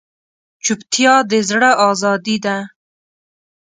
چوپتیا، 0.63 1.13
د 1.29 1.31
زړه 1.49 1.69
ازادي 1.89 2.37
ده. 2.45 2.57